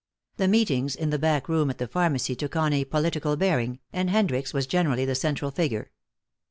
The 0.37 0.47
meetings 0.47 0.95
in 0.95 1.11
the 1.11 1.19
back 1.19 1.47
room 1.47 1.69
at 1.69 1.77
the 1.77 1.87
pharmacy 1.87 2.35
took 2.35 2.55
on 2.55 2.73
a 2.73 2.85
political 2.85 3.35
bearing, 3.37 3.81
and 3.93 4.09
Hendricks 4.09 4.51
was 4.51 4.65
generally 4.65 5.05
the 5.05 5.13
central 5.13 5.51
figure. 5.51 5.91